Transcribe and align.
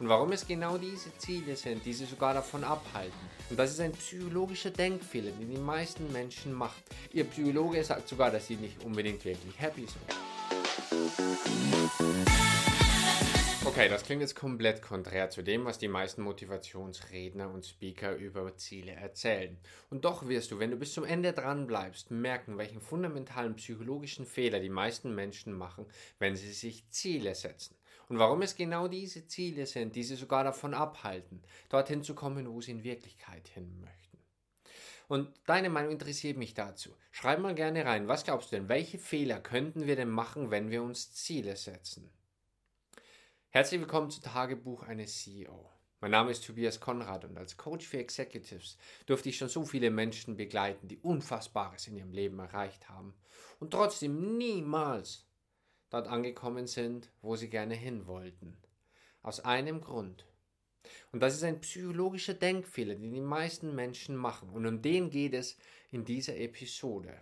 Und 0.00 0.08
warum 0.08 0.32
es 0.32 0.46
genau 0.46 0.76
diese 0.76 1.16
Ziele 1.18 1.54
sind, 1.54 1.84
die 1.84 1.92
sie 1.92 2.06
sogar 2.06 2.34
davon 2.34 2.64
abhalten. 2.64 3.12
Und 3.48 3.58
das 3.58 3.70
ist 3.70 3.80
ein 3.80 3.92
psychologischer 3.92 4.70
Denkfehler, 4.70 5.30
den 5.30 5.50
die 5.50 5.56
meisten 5.56 6.10
Menschen 6.12 6.52
machen. 6.52 6.82
Ihr 7.12 7.24
Psychologe 7.24 7.84
sagt 7.84 8.08
sogar, 8.08 8.32
dass 8.32 8.48
sie 8.48 8.56
nicht 8.56 8.82
unbedingt 8.84 9.24
wirklich 9.24 9.58
happy 9.58 9.86
sind. 9.86 10.02
Okay, 13.64 13.88
das 13.88 14.02
klingt 14.02 14.20
jetzt 14.20 14.34
komplett 14.34 14.82
konträr 14.82 15.30
zu 15.30 15.42
dem, 15.42 15.64
was 15.64 15.78
die 15.78 15.88
meisten 15.88 16.22
Motivationsredner 16.22 17.48
und 17.50 17.64
Speaker 17.64 18.14
über 18.16 18.56
Ziele 18.56 18.92
erzählen. 18.92 19.56
Und 19.90 20.04
doch 20.04 20.28
wirst 20.28 20.50
du, 20.50 20.58
wenn 20.58 20.70
du 20.70 20.76
bis 20.76 20.92
zum 20.92 21.04
Ende 21.04 21.32
dran 21.32 21.66
bleibst, 21.66 22.10
merken, 22.10 22.58
welchen 22.58 22.80
fundamentalen 22.80 23.56
psychologischen 23.56 24.26
Fehler 24.26 24.60
die 24.60 24.68
meisten 24.68 25.14
Menschen 25.14 25.52
machen, 25.54 25.86
wenn 26.18 26.36
sie 26.36 26.52
sich 26.52 26.88
Ziele 26.90 27.34
setzen. 27.34 27.74
Und 28.08 28.18
warum 28.18 28.42
es 28.42 28.56
genau 28.56 28.88
diese 28.88 29.26
Ziele 29.26 29.66
sind, 29.66 29.96
die 29.96 30.04
sie 30.04 30.16
sogar 30.16 30.44
davon 30.44 30.74
abhalten, 30.74 31.42
dorthin 31.68 32.02
zu 32.02 32.14
kommen, 32.14 32.48
wo 32.50 32.60
sie 32.60 32.72
in 32.72 32.84
Wirklichkeit 32.84 33.48
hin 33.48 33.80
möchten. 33.80 34.18
Und 35.06 35.28
deine 35.46 35.70
Meinung 35.70 35.92
interessiert 35.92 36.36
mich 36.36 36.54
dazu. 36.54 36.90
Schreib 37.10 37.38
mal 37.38 37.54
gerne 37.54 37.84
rein, 37.84 38.08
was 38.08 38.24
glaubst 38.24 38.52
du 38.52 38.56
denn, 38.56 38.68
welche 38.68 38.98
Fehler 38.98 39.40
könnten 39.40 39.86
wir 39.86 39.96
denn 39.96 40.10
machen, 40.10 40.50
wenn 40.50 40.70
wir 40.70 40.82
uns 40.82 41.12
Ziele 41.12 41.56
setzen? 41.56 42.10
Herzlich 43.50 43.80
willkommen 43.80 44.10
zu 44.10 44.20
Tagebuch 44.20 44.82
eines 44.82 45.22
CEO. 45.22 45.70
Mein 46.00 46.10
Name 46.10 46.32
ist 46.32 46.44
Tobias 46.44 46.80
Konrad 46.80 47.24
und 47.24 47.38
als 47.38 47.56
Coach 47.56 47.86
für 47.86 47.98
Executives 47.98 48.76
durfte 49.06 49.28
ich 49.28 49.38
schon 49.38 49.48
so 49.48 49.64
viele 49.64 49.90
Menschen 49.90 50.36
begleiten, 50.36 50.88
die 50.88 50.98
Unfassbares 50.98 51.86
in 51.86 51.96
ihrem 51.96 52.12
Leben 52.12 52.38
erreicht 52.38 52.88
haben 52.88 53.14
und 53.60 53.70
trotzdem 53.70 54.36
niemals 54.36 55.24
dort 55.94 56.08
angekommen 56.08 56.66
sind, 56.66 57.08
wo 57.22 57.36
sie 57.36 57.48
gerne 57.48 57.74
hin 57.74 58.06
wollten. 58.08 58.56
Aus 59.22 59.40
einem 59.40 59.80
Grund. 59.80 60.26
Und 61.12 61.20
das 61.20 61.34
ist 61.34 61.44
ein 61.44 61.60
psychologischer 61.60 62.34
Denkfehler, 62.34 62.96
den 62.96 63.12
die 63.12 63.20
meisten 63.20 63.74
Menschen 63.74 64.16
machen. 64.16 64.50
Und 64.50 64.66
um 64.66 64.82
den 64.82 65.08
geht 65.08 65.34
es 65.34 65.56
in 65.92 66.04
dieser 66.04 66.36
Episode. 66.36 67.14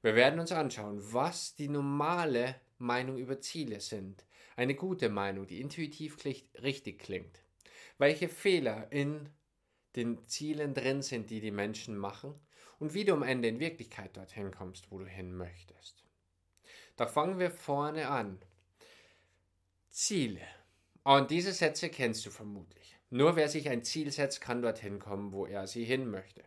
Wir 0.00 0.14
werden 0.14 0.40
uns 0.40 0.50
anschauen, 0.50 0.98
was 1.12 1.54
die 1.54 1.68
normale 1.68 2.56
Meinung 2.78 3.18
über 3.18 3.40
Ziele 3.40 3.80
sind, 3.80 4.24
eine 4.56 4.74
gute 4.74 5.10
Meinung, 5.10 5.46
die 5.46 5.60
intuitiv 5.60 6.16
richtig 6.24 6.98
klingt. 6.98 7.42
Welche 7.98 8.28
Fehler 8.28 8.90
in 8.90 9.28
den 9.94 10.26
Zielen 10.26 10.72
drin 10.72 11.02
sind, 11.02 11.28
die 11.28 11.40
die 11.40 11.50
Menschen 11.50 11.96
machen 11.98 12.34
und 12.78 12.94
wie 12.94 13.04
du 13.04 13.12
am 13.12 13.22
Ende 13.22 13.48
in 13.48 13.60
Wirklichkeit 13.60 14.16
dorthin 14.16 14.50
kommst, 14.50 14.90
wo 14.90 14.98
du 14.98 15.06
hin 15.06 15.36
möchtest. 15.36 16.05
Doch 16.96 17.08
fangen 17.10 17.38
wir 17.38 17.50
vorne 17.50 18.08
an. 18.08 18.38
Ziele. 19.90 20.40
Und 21.04 21.30
diese 21.30 21.52
Sätze 21.52 21.88
kennst 21.88 22.26
du 22.26 22.30
vermutlich. 22.30 22.96
Nur 23.10 23.36
wer 23.36 23.48
sich 23.48 23.68
ein 23.68 23.84
Ziel 23.84 24.10
setzt, 24.10 24.40
kann 24.40 24.62
dorthin 24.62 24.98
kommen, 24.98 25.32
wo 25.32 25.46
er 25.46 25.66
sie 25.66 25.84
hin 25.84 26.10
möchte. 26.10 26.42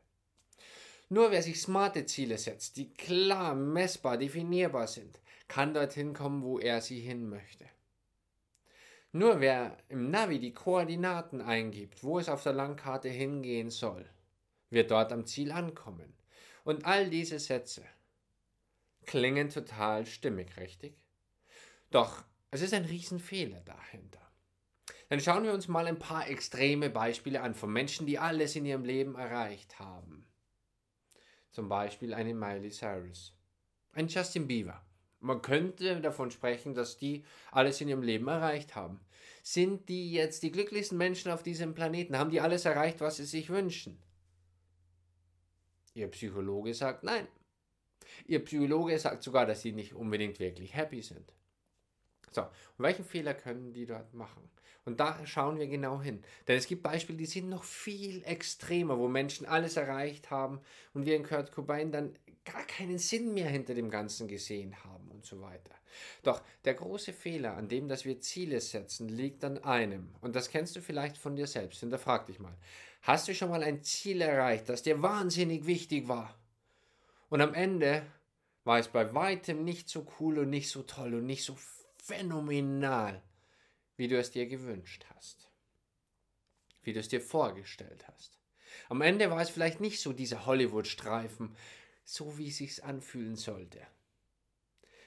Nur 1.08 1.32
wer 1.32 1.42
sich 1.42 1.62
smarte 1.62 2.06
Ziele 2.06 2.38
setzt, 2.38 2.78
die 2.78 2.94
klar, 2.94 3.56
messbar, 3.56 4.18
definierbar 4.18 4.88
sind, 4.88 5.20
kann 5.48 5.74
dorthin 5.74 6.14
kommen, 6.14 6.44
wo 6.44 6.60
er 6.60 6.82
sie 6.82 7.00
hin 7.00 7.30
möchte. 7.30 7.66
Nur 9.12 9.40
wer 9.40 9.78
im 9.88 10.12
Navi 10.12 10.38
die 10.40 10.54
Koordinaten 10.54 11.42
eingibt, 11.42 12.04
wo 12.04 12.20
es 12.20 12.30
auf 12.30 12.44
der 12.44 12.54
Landkarte 12.54 13.10
hingehen 13.10 13.72
soll, 13.72 14.08
wird 14.70 14.92
dort 14.92 15.12
am 15.12 15.26
Ziel 15.26 15.52
ankommen. 15.52 16.14
Und 16.64 16.86
all 16.86 17.10
diese 17.10 17.40
Sätze 17.40 17.84
klingen 19.10 19.50
total 19.50 20.06
stimmig, 20.06 20.56
richtig? 20.58 21.04
Doch 21.90 22.24
es 22.52 22.62
ist 22.62 22.76
ein 22.76 22.86
Riesenfehler 22.86 23.62
dahinter. 23.62 24.22
Dann 25.10 25.20
schauen 25.20 25.44
wir 25.44 25.54
uns 25.54 25.68
mal 25.68 25.88
ein 25.88 25.98
paar 25.98 26.30
extreme 26.30 26.92
Beispiele 26.92 27.42
an 27.42 27.56
von 27.56 27.74
Menschen, 27.74 28.06
die 28.06 28.20
alles 28.20 28.56
in 28.56 28.66
ihrem 28.66 28.86
Leben 28.86 29.16
erreicht 29.16 29.80
haben. 29.80 30.28
Zum 31.50 31.68
Beispiel 31.68 32.14
eine 32.14 32.36
Miley 32.36 32.70
Cyrus, 32.70 33.36
ein 33.94 34.08
Justin 34.08 34.46
Bieber, 34.46 34.86
man 35.20 35.42
könnte 35.42 36.00
davon 36.02 36.30
sprechen, 36.30 36.76
dass 36.76 37.00
die 37.00 37.26
alles 37.52 37.82
in 37.82 37.88
ihrem 37.90 38.04
Leben 38.04 38.28
erreicht 38.28 38.76
haben. 38.76 39.02
Sind 39.42 39.90
die 39.90 40.14
jetzt 40.14 40.44
die 40.44 40.52
glücklichsten 40.52 41.00
Menschen 41.00 41.32
auf 41.32 41.42
diesem 41.42 41.74
Planeten? 41.74 42.16
Haben 42.16 42.30
die 42.30 42.42
alles 42.42 42.66
erreicht, 42.66 43.02
was 43.02 43.18
sie 43.18 43.26
sich 43.26 43.50
wünschen? 43.50 44.00
Ihr 45.96 46.08
Psychologe 46.10 46.76
sagt 46.76 47.04
nein. 47.04 47.28
Ihr 48.26 48.44
Psychologe 48.44 48.98
sagt 48.98 49.24
sogar, 49.24 49.46
dass 49.46 49.62
sie 49.62 49.72
nicht 49.72 49.94
unbedingt 49.94 50.40
wirklich 50.40 50.76
happy 50.76 51.02
sind. 51.02 51.34
So, 52.32 52.42
und 52.42 52.50
welchen 52.78 53.06
Fehler 53.06 53.34
können 53.34 53.74
die 53.74 53.86
dort 53.86 54.14
machen? 54.14 54.50
Und 54.86 55.00
da 55.00 55.26
schauen 55.26 55.60
wir 55.60 55.68
genau 55.68 56.02
hin. 56.02 56.24
Denn 56.48 56.58
es 56.58 56.66
gibt 56.66 56.84
Beispiele, 56.84 57.18
die 57.18 57.26
sind 57.26 57.50
noch 57.50 57.64
viel 57.64 58.24
extremer, 58.24 58.98
wo 58.98 59.08
Menschen 59.08 59.46
alles 59.46 59.78
erreicht 59.78 60.32
haben 60.32 60.62
und 60.94 61.06
wir 61.06 61.16
in 61.16 61.24
Kurt 61.24 61.52
Cobain 61.52 61.92
dann 61.92 62.14
gar 62.46 62.64
keinen 62.66 62.98
Sinn 62.98 63.34
mehr 63.34 63.50
hinter 63.50 63.76
dem 63.76 63.90
Ganzen 63.90 64.28
gesehen 64.28 64.84
haben 64.84 65.12
und 65.12 65.26
so 65.26 65.42
weiter. 65.42 65.76
Doch 66.24 66.42
der 66.66 66.76
große 66.76 67.14
Fehler, 67.14 67.56
an 67.56 67.68
dem, 67.68 67.88
dass 67.88 68.06
wir 68.06 68.22
Ziele 68.22 68.62
setzen, 68.62 69.10
liegt 69.10 69.44
an 69.44 69.58
einem. 69.60 70.16
Und 70.22 70.36
das 70.36 70.50
kennst 70.50 70.76
du 70.76 70.82
vielleicht 70.82 71.18
von 71.18 71.36
dir 71.36 71.48
selbst. 71.48 71.82
Hinterfrag 71.82 72.26
dich 72.26 72.40
mal. 72.40 72.56
Hast 73.02 73.28
du 73.28 73.36
schon 73.36 73.50
mal 73.50 73.64
ein 73.64 73.84
Ziel 73.84 74.22
erreicht, 74.22 74.70
das 74.70 74.84
dir 74.84 75.02
wahnsinnig 75.02 75.66
wichtig 75.66 76.08
war? 76.08 76.39
Und 77.30 77.42
am 77.42 77.54
Ende 77.54 78.06
war 78.64 78.80
es 78.80 78.88
bei 78.88 79.14
weitem 79.14 79.64
nicht 79.64 79.90
so 79.90 80.06
cool 80.20 80.40
und 80.40 80.50
nicht 80.50 80.70
so 80.70 80.84
toll 80.84 81.14
und 81.14 81.26
nicht 81.26 81.44
so 81.44 81.58
phänomenal, 82.04 83.22
wie 83.98 84.08
du 84.08 84.18
es 84.18 84.32
dir 84.32 84.48
gewünscht 84.48 85.06
hast. 85.16 85.50
Wie 86.82 86.94
du 86.94 87.00
es 87.00 87.08
dir 87.08 87.22
vorgestellt 87.22 88.08
hast. 88.08 88.40
Am 88.90 89.02
Ende 89.02 89.30
war 89.30 89.42
es 89.42 89.50
vielleicht 89.50 89.80
nicht 89.80 90.00
so 90.00 90.14
dieser 90.14 90.46
Hollywood-Streifen, 90.46 91.56
so 92.04 92.38
wie 92.38 92.50
es 92.50 92.58
sich 92.58 92.84
anfühlen 92.84 93.36
sollte. 93.36 93.86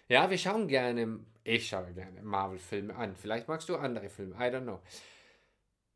Ja, 0.09 0.31
wir 0.31 0.39
schauen 0.39 0.69
gerne, 0.69 1.21
ich 1.45 1.69
schaue 1.69 1.93
gerne 1.95 2.23
Marvel-Filme 2.23 2.95
an. 2.95 3.17
Vielleicht 3.17 3.49
magst 3.49 3.69
du 3.69 3.77
andere 3.77 4.09
Filme, 4.09 4.35
I 4.37 4.51
don't 4.51 4.63
know. 4.63 4.81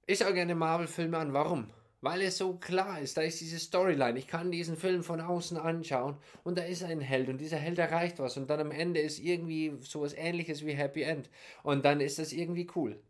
Ich 0.06 0.18
schaue 0.18 0.34
gerne 0.34 0.54
Marvel-Filme 0.54 1.18
an. 1.18 1.32
Warum? 1.32 1.70
Weil 2.02 2.22
es 2.22 2.38
so 2.38 2.56
klar 2.56 3.00
ist, 3.00 3.16
da 3.16 3.22
ist 3.22 3.40
diese 3.40 3.58
Storyline. 3.58 4.18
Ich 4.18 4.26
kann 4.26 4.50
diesen 4.50 4.76
Film 4.76 5.02
von 5.02 5.20
außen 5.20 5.56
anschauen 5.56 6.18
und 6.44 6.58
da 6.58 6.62
ist 6.62 6.82
ein 6.82 7.00
Held 7.00 7.28
und 7.28 7.38
dieser 7.38 7.56
Held 7.56 7.78
erreicht 7.78 8.18
was 8.18 8.36
und 8.36 8.48
dann 8.50 8.60
am 8.60 8.70
Ende 8.70 9.00
ist 9.00 9.18
irgendwie 9.18 9.78
sowas 9.80 10.12
ähnliches 10.14 10.64
wie 10.64 10.72
Happy 10.72 11.02
End 11.02 11.30
und 11.62 11.84
dann 11.84 12.00
ist 12.00 12.18
das 12.18 12.32
irgendwie 12.32 12.68
cool. 12.76 13.02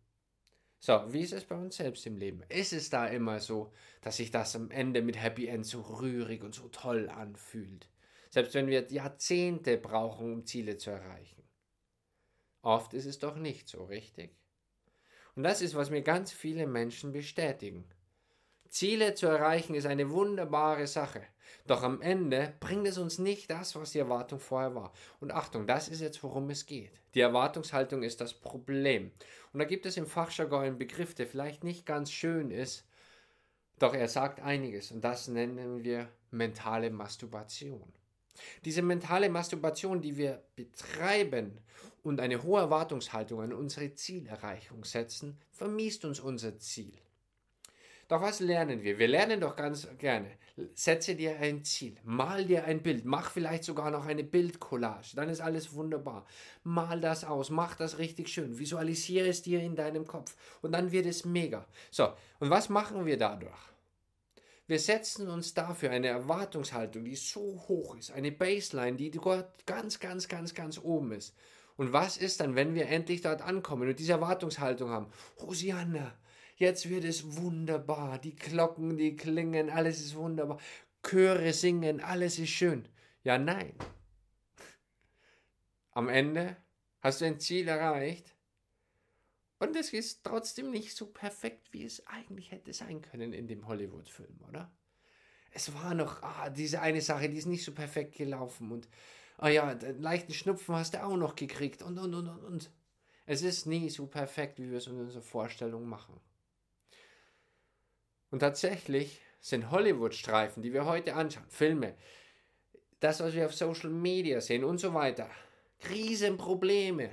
So, 0.79 1.03
wie 1.09 1.23
ist 1.23 1.33
es 1.33 1.45
bei 1.45 1.57
uns 1.57 1.77
selbst 1.77 2.07
im 2.07 2.17
Leben? 2.17 2.43
Ist 2.49 2.73
es 2.73 2.91
da 2.91 3.07
immer 3.07 3.41
so, 3.41 3.73
dass 4.03 4.19
sich 4.19 4.31
das 4.31 4.55
am 4.55 4.71
Ende 4.71 5.03
mit 5.03 5.21
Happy 5.21 5.49
End 5.49 5.67
so 5.67 5.81
rührig 5.81 6.45
und 6.45 6.55
so 6.55 6.69
toll 6.69 7.09
anfühlt? 7.09 7.89
Selbst 8.31 8.55
wenn 8.55 8.69
wir 8.69 8.87
Jahrzehnte 8.93 9.79
brauchen, 9.79 10.33
um 10.33 10.47
Ziele 10.47 10.77
zu 10.77 10.91
erreichen. 10.91 11.43
Oft 12.63 12.95
ist 12.95 13.07
es 13.07 13.19
doch 13.19 13.37
nicht 13.37 13.69
so, 13.69 13.85
richtig? 13.85 14.37
Und 15.35 15.43
das 15.43 15.61
ist, 15.61 15.75
was 15.75 15.91
mir 15.91 16.03
ganz 16.03 16.33
viele 16.33 16.67
Menschen 16.67 17.13
bestätigen. 17.13 17.85
Ziele 18.69 19.15
zu 19.15 19.27
erreichen 19.27 19.75
ist 19.75 19.87
eine 19.87 20.11
wunderbare 20.11 20.87
Sache. 20.87 21.23
Doch 21.67 21.83
am 21.83 22.01
Ende 22.01 22.55
bringt 22.61 22.87
es 22.87 22.99
uns 22.99 23.19
nicht 23.19 23.51
das, 23.51 23.75
was 23.75 23.93
die 23.93 23.99
Erwartung 23.99 24.39
vorher 24.39 24.75
war. 24.75 24.93
Und 25.21 25.33
Achtung, 25.33 25.67
das 25.67 25.89
ist 25.89 26.01
jetzt, 26.01 26.23
worum 26.23 26.51
es 26.51 26.67
geht. 26.67 26.93
Die 27.15 27.21
Erwartungshaltung 27.21 28.03
ist 28.03 28.21
das 28.21 28.35
Problem. 28.35 29.11
Und 29.53 29.59
da 29.59 29.65
gibt 29.65 29.87
es 29.87 29.97
im 29.97 30.07
Fachjargon 30.07 30.65
einen 30.65 30.79
Begriff, 30.79 31.15
der 31.15 31.27
vielleicht 31.27 31.65
nicht 31.65 31.87
ganz 31.87 32.13
schön 32.13 32.51
ist, 32.51 32.87
doch 33.79 33.95
er 33.95 34.09
sagt 34.09 34.41
einiges. 34.41 34.93
Und 34.93 35.03
das 35.03 35.29
nennen 35.29 35.83
wir 35.83 36.09
mentale 36.31 36.91
Masturbation. 36.91 37.93
Diese 38.65 38.83
mentale 38.83 39.29
Masturbation, 39.29 40.03
die 40.03 40.17
wir 40.17 40.43
betreiben 40.57 41.59
und 42.03 42.21
eine 42.21 42.43
hohe 42.43 42.61
Erwartungshaltung 42.61 43.41
an 43.41 43.53
unsere 43.53 43.95
Zielerreichung 43.95 44.85
setzen, 44.85 45.39
vermiest 45.51 46.05
uns 46.05 46.21
unser 46.21 46.59
Ziel. 46.59 46.93
Doch 48.09 48.23
was 48.23 48.39
lernen 48.41 48.83
wir? 48.83 48.99
Wir 48.99 49.09
lernen 49.09 49.41
doch 49.41 49.57
ganz 49.57 49.89
gerne. 49.99 50.31
Setze 50.75 51.17
dir 51.17 51.39
ein 51.39 51.65
Ziel, 51.65 51.97
mal 52.05 52.45
dir 52.47 52.65
ein 52.65 52.83
Bild, 52.83 53.05
mach 53.05 53.31
vielleicht 53.31 53.65
sogar 53.65 53.91
noch 53.91 54.07
eine 54.07 54.25
Bildcollage, 54.25 55.15
dann 55.15 55.29
ist 55.29 55.43
alles 55.43 55.75
wunderbar. 55.75 56.25
Mal 56.63 56.99
das 57.01 57.25
aus, 57.25 57.51
mach 57.51 57.75
das 57.75 57.99
richtig 57.99 58.29
schön, 58.29 58.59
visualisiere 58.59 59.29
es 59.29 59.43
dir 59.43 59.61
in 59.61 59.77
deinem 59.77 60.07
Kopf 60.07 60.35
und 60.63 60.73
dann 60.73 60.93
wird 60.93 61.05
es 61.05 61.27
mega. 61.27 61.67
So, 61.91 62.09
und 62.39 62.49
was 62.49 62.71
machen 62.71 63.05
wir 63.05 63.19
dadurch? 63.19 63.53
Wir 64.67 64.79
setzen 64.79 65.29
uns 65.29 65.53
dafür 65.53 65.91
eine 65.91 66.09
Erwartungshaltung, 66.09 67.05
die 67.05 67.17
so 67.17 67.65
hoch 67.69 67.95
ist, 67.97 68.11
eine 68.13 68.33
Baseline, 68.33 68.97
die 68.97 69.11
ganz, 69.67 70.01
ganz, 70.01 70.27
ganz, 70.27 70.55
ganz 70.55 70.79
oben 70.79 71.13
ist. 71.13 71.35
Und 71.77 71.93
was 71.93 72.17
ist 72.17 72.41
dann, 72.41 72.55
wenn 72.57 72.75
wir 72.75 72.89
endlich 72.89 73.21
dort 73.21 73.43
ankommen 73.43 73.89
und 73.89 73.99
diese 73.99 74.13
Erwartungshaltung 74.13 74.89
haben? 74.89 75.09
Hosianna, 75.39 76.15
jetzt 76.57 76.89
wird 76.89 77.05
es 77.05 77.37
wunderbar. 77.37 78.19
Die 78.19 78.35
Glocken, 78.35 78.97
die 78.97 79.17
klingen, 79.17 79.71
alles 79.71 80.01
ist 80.01 80.17
wunderbar. 80.17 80.59
Chöre 81.03 81.53
singen, 81.53 82.01
alles 82.01 82.39
ist 82.39 82.51
schön. 82.51 82.89
Ja, 83.23 83.39
nein. 83.39 83.75
Am 85.93 86.09
Ende 86.09 86.57
hast 87.01 87.21
du 87.21 87.25
ein 87.25 87.41
Ziel 87.41 87.69
erreicht 87.69 88.37
Und 89.59 89.77
es 89.77 89.93
ist 89.93 90.25
trotzdem 90.25 90.71
nicht 90.71 90.95
so 90.95 91.07
perfekt, 91.07 91.73
wie 91.73 91.85
es 91.85 92.07
eigentlich 92.07 92.51
hätte 92.51 92.73
sein 92.73 93.01
können 93.01 93.33
in 93.33 93.49
dem 93.49 93.67
Hollywood-Film, 93.67 94.41
oder? 94.49 94.71
Es 95.53 95.73
war 95.73 95.95
noch 95.95 96.23
ah, 96.23 96.51
diese 96.51 96.83
eine 96.83 97.01
Sache, 97.01 97.31
die 97.31 97.39
ist 97.39 97.47
nicht 97.47 97.65
so 97.65 97.73
perfekt 97.73 98.17
gelaufen 98.17 98.73
und 98.73 98.89
ah 99.39 99.49
ja, 99.49 99.75
den 99.75 100.03
leichten 100.03 100.35
Schnupfen 100.35 100.75
hast 100.75 100.95
du 100.95 101.03
auch 101.03 101.17
noch 101.17 101.35
gekriegt 101.35 101.83
und 101.83 101.99
und 101.99 102.15
und 102.15 102.29
und 102.29 102.45
und. 102.45 102.71
Es 103.25 103.43
ist 103.43 103.67
nie 103.67 103.89
so 103.89 104.07
perfekt, 104.07 104.59
wie 104.59 104.71
wir 104.71 104.79
es 104.79 104.87
in 104.87 105.01
unserer 105.01 105.23
Vorstellung 105.23 105.87
machen. 105.89 106.21
Und 108.31 108.41
tatsächlich 108.41 109.21
sind 109.41 109.71
Hollywood-Streifen, 109.71 110.63
die 110.63 110.73
wir 110.73 110.85
heute 110.85 111.15
anschauen, 111.15 111.47
Filme, 111.49 111.95
das, 113.01 113.21
was 113.21 113.35
wir 113.35 113.47
auf 113.47 113.55
Social 113.55 113.91
Media 113.91 114.41
sehen 114.41 114.65
und 114.65 114.79
so 114.79 114.93
weiter, 114.95 115.31
Krisenprobleme, 115.81 117.11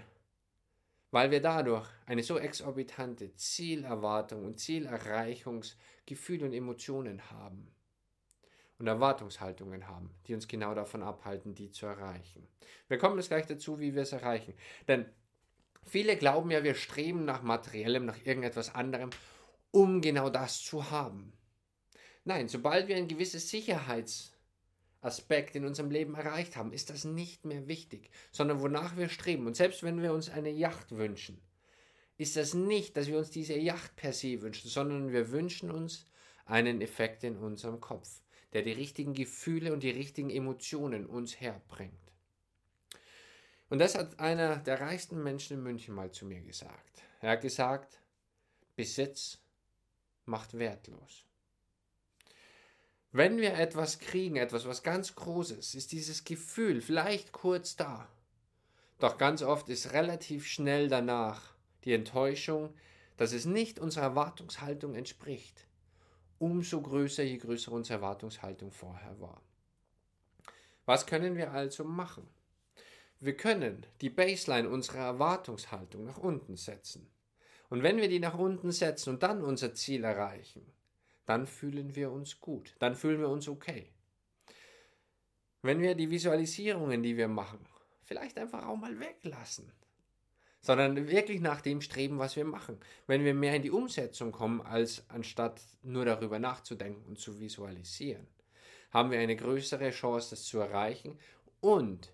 weil 1.12 1.30
wir 1.30 1.42
dadurch 1.42 1.88
eine 2.06 2.24
so 2.24 2.39
exorbitante 2.39 3.36
Zielerwartung 3.36 4.45
und 4.45 4.60
Zielerreichungsgefühle 4.60 6.45
und 6.45 6.54
Emotionen 6.54 7.30
haben 7.30 7.74
und 8.80 8.88
Erwartungshaltungen 8.88 9.88
haben, 9.88 10.09
die 10.27 10.33
uns 10.33 10.48
genau 10.48 10.74
davon 10.74 11.04
abhalten, 11.04 11.54
die 11.54 11.71
zu 11.71 11.86
erreichen. 11.86 12.48
Wir 12.88 12.98
kommen 12.98 13.18
jetzt 13.18 13.27
gleich 13.27 13.45
dazu, 13.45 13.80
wie 13.80 13.94
wir 13.94 14.01
es 14.01 14.12
erreichen. 14.12 14.56
Denn 14.88 15.06
viele 15.83 16.18
glauben 16.18 16.50
ja, 16.51 16.63
wir 16.63 16.75
streben 16.75 17.25
nach 17.25 17.44
materiellem, 17.44 18.06
nach 18.06 18.18
irgendetwas 18.25 18.74
anderem, 18.74 19.12
um 19.73 20.01
genau 20.01 20.29
das 20.29 20.61
zu 20.61 20.91
haben. 20.91 21.33
Nein, 22.25 22.47
sobald 22.47 22.87
wir 22.87 22.95
ein 22.95 23.07
gewisses 23.07 23.49
Sicherheits 23.49 24.31
Aspekt 25.01 25.55
in 25.55 25.65
unserem 25.65 25.89
Leben 25.89 26.15
erreicht 26.15 26.55
haben, 26.55 26.71
ist 26.71 26.89
das 26.89 27.03
nicht 27.03 27.43
mehr 27.43 27.67
wichtig, 27.67 28.09
sondern 28.31 28.61
wonach 28.61 28.95
wir 28.95 29.09
streben. 29.09 29.47
Und 29.47 29.57
selbst 29.57 29.83
wenn 29.83 30.01
wir 30.01 30.13
uns 30.13 30.29
eine 30.29 30.51
Yacht 30.51 30.91
wünschen, 30.91 31.41
ist 32.17 32.37
das 32.37 32.53
nicht, 32.53 32.95
dass 32.95 33.07
wir 33.07 33.17
uns 33.17 33.31
diese 33.31 33.57
Yacht 33.57 33.95
per 33.95 34.13
se 34.13 34.41
wünschen, 34.41 34.69
sondern 34.69 35.11
wir 35.11 35.31
wünschen 35.31 35.71
uns 35.71 36.05
einen 36.45 36.81
Effekt 36.81 37.23
in 37.23 37.35
unserem 37.35 37.81
Kopf, 37.81 38.21
der 38.53 38.61
die 38.61 38.71
richtigen 38.71 39.13
Gefühle 39.13 39.73
und 39.73 39.83
die 39.83 39.89
richtigen 39.89 40.29
Emotionen 40.29 41.07
uns 41.07 41.41
herbringt. 41.41 41.93
Und 43.69 43.79
das 43.79 43.95
hat 43.95 44.19
einer 44.19 44.57
der 44.57 44.79
reichsten 44.79 45.21
Menschen 45.23 45.57
in 45.57 45.63
München 45.63 45.95
mal 45.95 46.11
zu 46.11 46.25
mir 46.25 46.41
gesagt. 46.41 47.01
Er 47.21 47.31
hat 47.31 47.41
gesagt, 47.41 47.99
Besitz 48.75 49.43
macht 50.25 50.57
wertlos. 50.57 51.25
Wenn 53.11 53.37
wir 53.37 53.53
etwas 53.53 53.99
kriegen, 53.99 54.37
etwas, 54.37 54.65
was 54.65 54.81
ganz 54.81 55.13
Großes, 55.13 55.75
ist 55.75 55.91
dieses 55.91 56.23
Gefühl 56.23 56.81
vielleicht 56.81 57.31
kurz 57.31 57.75
da. 57.75 58.09
Doch 58.97 59.17
ganz 59.17 59.43
oft 59.43 59.69
ist 59.69 59.93
relativ 59.93 60.47
schnell 60.47 60.87
danach 60.87 61.53
die 61.83 61.93
Enttäuschung, 61.93 62.73
dass 63.17 63.33
es 63.33 63.45
nicht 63.45 63.77
unserer 63.77 64.05
Erwartungshaltung 64.05 64.95
entspricht. 64.95 65.67
Umso 66.39 66.81
größer, 66.81 67.23
je 67.23 67.37
größer 67.37 67.71
unsere 67.71 67.99
Erwartungshaltung 67.99 68.71
vorher 68.71 69.19
war. 69.19 69.41
Was 70.85 71.05
können 71.05 71.37
wir 71.37 71.51
also 71.51 71.83
machen? 71.83 72.27
Wir 73.19 73.37
können 73.37 73.85
die 74.01 74.09
Baseline 74.09 74.67
unserer 74.67 75.05
Erwartungshaltung 75.05 76.03
nach 76.03 76.17
unten 76.17 76.57
setzen. 76.57 77.12
Und 77.73 77.81
wenn 77.81 77.97
wir 77.97 78.07
die 78.07 78.19
nach 78.19 78.37
unten 78.37 78.71
setzen 78.71 79.09
und 79.09 79.23
dann 79.23 79.41
unser 79.41 79.73
Ziel 79.73 80.03
erreichen, 80.03 80.63
dann 81.25 81.47
fühlen 81.47 81.95
wir 81.95 82.11
uns 82.11 82.39
gut, 82.39 82.75
dann 82.77 82.93
fühlen 82.93 83.19
wir 83.19 83.29
uns 83.29 83.47
okay. 83.47 83.91
Wenn 85.63 85.81
wir 85.81 85.95
die 85.95 86.11
Visualisierungen, 86.11 87.01
die 87.01 87.17
wir 87.17 87.27
machen, 87.27 87.65
vielleicht 88.03 88.37
einfach 88.37 88.67
auch 88.67 88.75
mal 88.75 88.99
weglassen, 88.99 89.71
sondern 90.61 91.07
wirklich 91.07 91.41
nach 91.41 91.61
dem 91.61 91.81
streben, 91.81 92.19
was 92.19 92.35
wir 92.35 92.45
machen. 92.45 92.77
Wenn 93.07 93.23
wir 93.25 93.33
mehr 93.33 93.55
in 93.55 93.63
die 93.63 93.71
Umsetzung 93.71 94.31
kommen, 94.31 94.61
als 94.61 95.09
anstatt 95.09 95.59
nur 95.81 96.05
darüber 96.05 96.37
nachzudenken 96.37 97.03
und 97.07 97.17
zu 97.17 97.39
visualisieren, 97.39 98.27
haben 98.91 99.09
wir 99.09 99.17
eine 99.17 99.35
größere 99.35 99.89
Chance, 99.89 100.29
das 100.29 100.43
zu 100.43 100.59
erreichen 100.59 101.17
und 101.59 102.13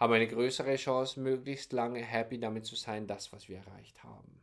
haben 0.00 0.14
eine 0.14 0.26
größere 0.26 0.74
Chance, 0.74 1.20
möglichst 1.20 1.72
lange 1.72 2.00
happy 2.00 2.40
damit 2.40 2.66
zu 2.66 2.74
sein, 2.74 3.06
das, 3.06 3.32
was 3.32 3.48
wir 3.48 3.58
erreicht 3.58 4.02
haben. 4.02 4.40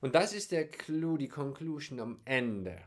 Und 0.00 0.14
das 0.14 0.32
ist 0.32 0.52
der 0.52 0.68
Clou, 0.68 1.16
die 1.16 1.28
Conclusion 1.28 2.00
am 2.00 2.20
Ende. 2.24 2.80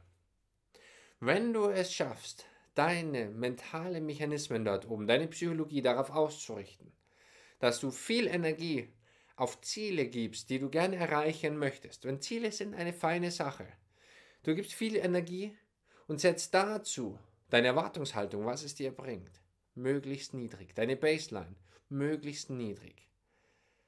Wenn 1.20 1.54
du 1.54 1.70
es 1.70 1.94
schaffst, 1.94 2.46
deine 2.74 3.30
mentalen 3.30 4.06
Mechanismen 4.06 4.66
dort 4.66 4.90
oben, 4.90 5.08
deine 5.08 5.28
Psychologie 5.28 5.82
darauf 5.82 6.10
auszurichten, 6.10 6.92
dass 7.60 7.80
du 7.80 7.92
viel 7.92 8.28
Energie 8.28 8.94
auf 9.36 9.62
Ziele 9.62 10.08
gibst, 10.08 10.50
die 10.50 10.60
du 10.60 10.70
gerne 10.70 10.96
erreichen 10.96 11.58
möchtest. 11.58 12.06
Wenn 12.06 12.22
Ziele 12.22 12.52
sind 12.52 12.76
eine 12.76 12.94
feine 12.94 13.32
Sache. 13.32 13.68
Du 14.44 14.56
gibst 14.56 14.74
viel 14.74 14.96
Energie 14.96 15.56
und 16.08 16.22
setzt 16.22 16.54
dazu 16.54 17.20
deine 17.50 17.68
Erwartungshaltung, 17.68 18.46
was 18.46 18.64
es 18.64 18.76
dir 18.76 18.92
bringt, 18.92 19.42
möglichst 19.76 20.34
niedrig. 20.34 20.74
Deine 20.76 20.96
Baseline, 20.96 21.56
möglichst 21.90 22.50
niedrig. 22.50 23.10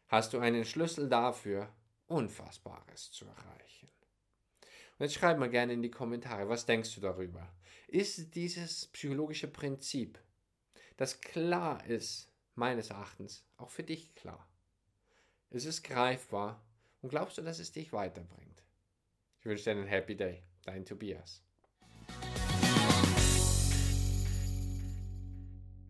Hast 0.07 0.33
du 0.33 0.39
einen 0.39 0.65
Schlüssel 0.65 1.09
dafür, 1.09 1.73
Unfassbares 2.13 3.11
zu 3.11 3.25
erreichen. 3.25 3.89
Und 4.61 5.05
jetzt 5.05 5.15
schreib 5.15 5.39
mal 5.39 5.49
gerne 5.49 5.73
in 5.73 5.81
die 5.81 5.89
Kommentare, 5.89 6.47
was 6.47 6.67
denkst 6.67 6.93
du 6.93 7.01
darüber? 7.01 7.51
Ist 7.87 8.35
dieses 8.35 8.87
psychologische 8.87 9.47
Prinzip, 9.47 10.19
das 10.95 11.21
klar 11.21 11.83
ist, 11.85 12.31
meines 12.53 12.91
Erachtens, 12.91 13.43
auch 13.57 13.71
für 13.71 13.83
dich 13.83 14.13
klar? 14.13 14.47
Ist 15.49 15.65
es 15.65 15.81
greifbar 15.81 16.63
und 17.01 17.09
glaubst 17.09 17.37
du, 17.37 17.41
dass 17.41 17.59
es 17.59 17.71
dich 17.71 17.91
weiterbringt? 17.93 18.63
Ich 19.39 19.45
wünsche 19.45 19.63
dir 19.63 19.71
einen 19.71 19.87
Happy 19.87 20.15
Day. 20.15 20.43
Dein 20.63 20.85
Tobias. 20.85 21.43